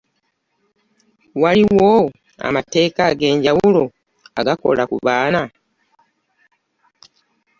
[1.41, 1.93] Waliwo
[2.47, 3.83] amateeka agenjawulo
[4.39, 5.41] agakola ku baana?